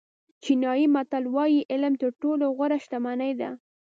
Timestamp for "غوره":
2.57-2.77